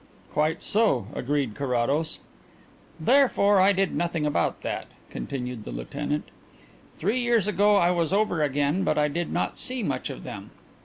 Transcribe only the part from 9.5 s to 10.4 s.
see much of